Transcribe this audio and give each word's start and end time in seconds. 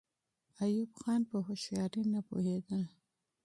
ایوب 0.63 0.91
خان 1.01 1.21
په 1.29 1.37
هوښیارۍ 1.45 2.03
نه 2.13 2.19
پوهېدل. 2.27 2.83